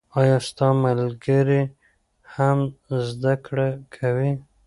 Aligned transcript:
آیا 0.19 0.37
ستا 0.47 0.67
ملګري 0.85 1.61
هم 2.35 2.59
زده 3.07 3.33
کړې 3.45 3.69
کوي؟ 3.95 4.31